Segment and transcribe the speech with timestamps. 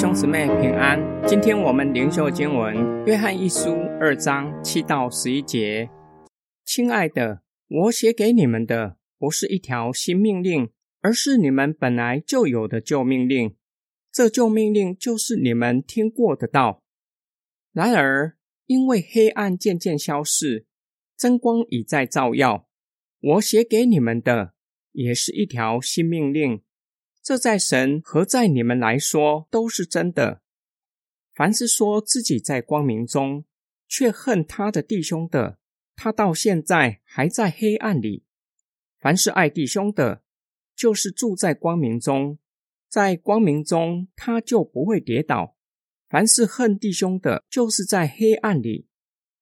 [0.00, 0.98] 兄姊妹平安。
[1.28, 2.74] 今天我们灵修经文
[3.06, 3.68] 《约翰一书》
[4.00, 5.90] 二章七到十一节。
[6.64, 10.70] 亲爱的，我写给你们的不是一条新命令，
[11.02, 13.54] 而是你们本来就有的旧命令。
[14.10, 16.82] 这旧命令就是你们听过的道。
[17.74, 20.64] 然而，因为黑暗渐渐消逝，
[21.14, 22.66] 真光已在照耀，
[23.20, 24.54] 我写给你们的
[24.92, 26.62] 也是一条新命令。
[27.30, 30.42] 这在神和在你们来说都是真的。
[31.32, 33.44] 凡是说自己在光明中，
[33.86, 35.60] 却恨他的弟兄的，
[35.94, 38.24] 他到现在还在黑暗里。
[38.98, 40.24] 凡是爱弟兄的，
[40.74, 42.40] 就是住在光明中，
[42.88, 45.56] 在光明中他就不会跌倒。
[46.08, 48.88] 凡是恨弟兄的，就是在黑暗里，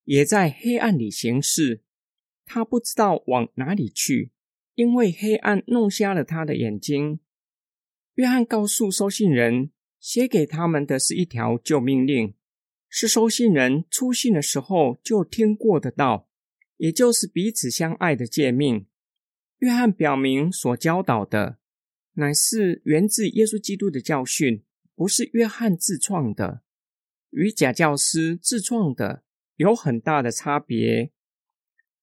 [0.05, 1.83] 也在黑暗里行事。
[2.45, 4.33] 他不知道往哪里去，
[4.75, 7.21] 因为黑暗弄瞎了他的眼睛。
[8.19, 12.35] 约翰告诉收信人，写给他们的是一条旧命令，
[12.89, 16.29] 是收信人出信的时候就听过的道，
[16.79, 18.87] 也就是彼此相爱的诫命。
[19.59, 21.59] 约翰表明所教导的，
[22.15, 24.65] 乃是源自耶稣基督的教训，
[24.97, 26.63] 不是约翰自创的，
[27.31, 29.23] 与假教师自创的
[29.55, 31.13] 有很大的差别。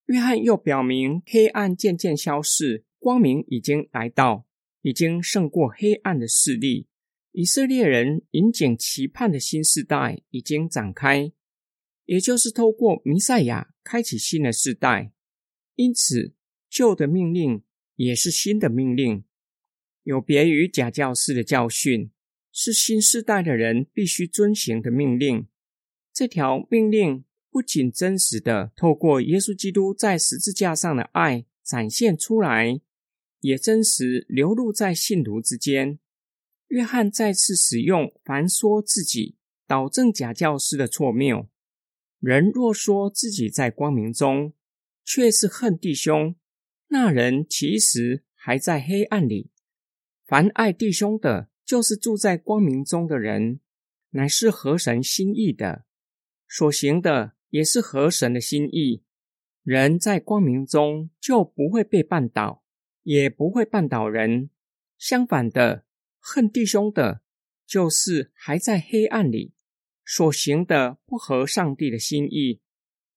[0.05, 4.47] 约翰又表明，黑暗渐渐消逝，光明已经来到。
[4.85, 6.85] 已经胜过黑暗的势力，
[7.31, 11.31] 以色列人引颈期盼的新时代已经展开，
[12.05, 15.11] 也就是透过弥赛亚开启新的时代。
[15.73, 16.35] 因此，
[16.69, 17.63] 旧的命令
[17.95, 19.23] 也是新的命令，
[20.03, 22.11] 有别于假教师的教训，
[22.51, 25.47] 是新时代的人必须遵行的命令。
[26.13, 32.81] 这条命令不仅真实的透过耶稣基督在十字架上的爱展现出来。
[33.45, 35.99] 也真实流露在信徒之间。
[36.69, 41.47] 约翰再次使用“凡说自己导正假教师的错谬，
[42.19, 44.53] 人若说自己在光明中，
[45.03, 46.35] 却是恨弟兄，
[46.87, 49.51] 那人其实还在黑暗里。
[50.25, 53.59] 凡爱弟兄的，就是住在光明中的人，
[54.09, 55.85] 乃是合神心意的，
[56.49, 59.03] 所行的也是合神的心意。
[59.61, 62.64] 人在光明中就不会被绊倒。
[63.05, 64.49] 也不会绊倒人。
[64.97, 65.85] 相反的，
[66.19, 67.21] 恨弟兄的，
[67.67, 69.53] 就是还在黑暗里
[70.03, 72.61] 所行的不合上帝的心意。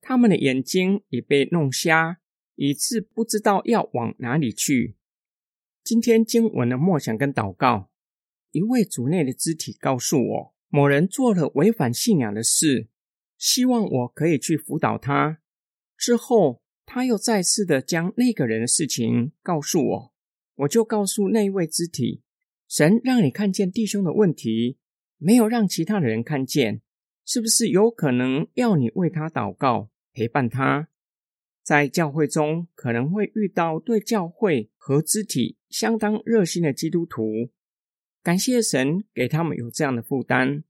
[0.03, 2.21] 他们的眼睛已被弄瞎，
[2.56, 4.97] 以致不知道要往哪里去。
[5.82, 7.91] 今天经文的默想跟祷告，
[8.50, 12.88] 一位主内的肢体告诉我，某人做了违反信仰的事，
[13.38, 15.41] 希望我可以去辅导他。
[15.97, 16.62] 之后。
[16.91, 20.12] 他又再次的将那个人的事情告诉我，
[20.54, 22.22] 我就告诉那一位肢体：
[22.66, 24.78] 神让你看见弟兄的问题，
[25.19, 26.81] 没有让其他的人看见，
[27.26, 30.88] 是不是有可能要你为他祷告，陪伴他？
[31.62, 37.50] 在教会中可能会遇到对教会和肢体相当热心的基督徒，
[38.22, 40.65] 感谢神给他们有这样的负担，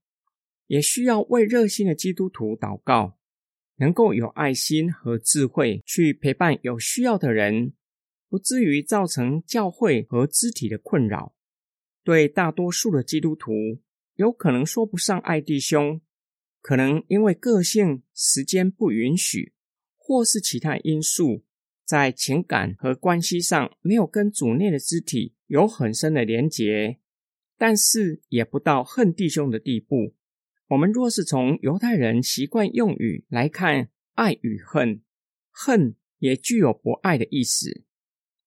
[0.67, 3.18] 也需要为热心的基督徒祷告。
[3.79, 7.73] 能够有爱心和智慧去陪伴有需要的人，
[8.29, 11.35] 不至于造成教会和肢体的困扰。
[12.05, 13.53] 对大多数的基督徒，
[14.15, 16.01] 有可能说不上爱弟兄，
[16.61, 19.53] 可能因为个性、时间不允许，
[19.97, 21.45] 或是其他因素，
[21.85, 26.99] 在情感和关系上没有跟主内的肢体有很深的连结，
[27.57, 30.15] 但是也不到恨弟兄的地步。
[30.69, 35.01] 我们若是从犹太人习惯用语来看，爱与恨，
[35.51, 37.85] 恨也具有不爱的意思。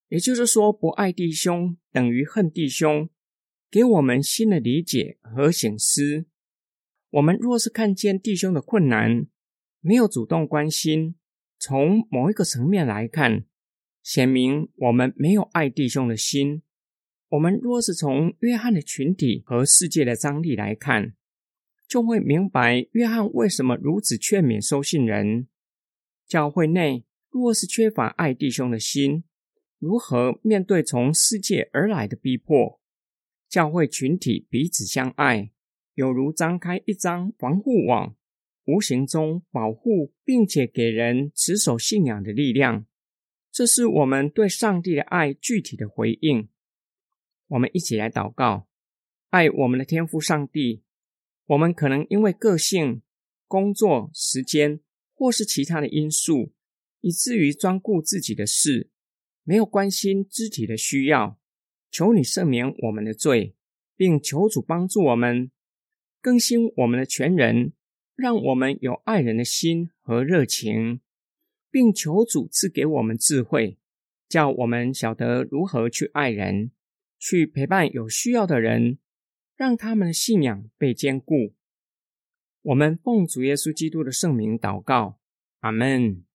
[0.09, 3.09] 也就是说，不爱弟兄等于恨弟兄，
[3.71, 6.27] 给我们新的理解和醒思。
[7.09, 9.25] 我们若是看见弟兄的困难，
[9.79, 11.15] 没有主动关心，
[11.57, 13.45] 从某一个层面来看，
[14.03, 16.61] 显明我们没有爱弟兄的心。
[17.29, 21.15] 我们若是从约翰的群体和世界的张力来看，
[21.91, 25.49] 就会明白约翰为什么如此劝勉收信人。
[26.25, 29.25] 教会内若是缺乏爱弟兄的心，
[29.77, 32.79] 如何面对从世界而来的逼迫？
[33.49, 35.51] 教会群体彼此相爱，
[35.93, 38.15] 有如张开一张防护网，
[38.63, 42.85] 无形中保护并且给人持守信仰的力量。
[43.51, 46.47] 这是我们对上帝的爱具体的回应。
[47.49, 48.69] 我们一起来祷告：
[49.29, 50.83] 爱我们的天父上帝。
[51.51, 53.01] 我们可能因为个性
[53.45, 54.79] 工作时间
[55.13, 56.53] 或是其他的因素
[57.01, 58.89] 以至于专顾自己的事
[59.43, 61.37] 没有关心肢体的需要
[61.89, 63.55] 求你赦免我们的罪
[63.97, 65.51] 并求主帮助我们
[66.21, 67.73] 更新我们的全人
[68.15, 71.01] 让我们有爱人的心和热情
[71.69, 73.77] 并求主赐给我们智慧
[74.29, 76.71] 叫我们晓得如何去爱人
[77.19, 78.99] 去陪伴有需要的人
[79.61, 81.53] 让他们的信仰被坚固，
[82.63, 85.19] 我们奉主耶稣基督的圣名祷告，
[85.59, 86.25] 阿门。